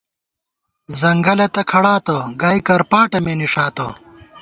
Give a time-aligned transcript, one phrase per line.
[0.99, 3.87] ځنگَلہ تہ کھڑاتہ، گائی کرپاٹہ مے نِݭاتہ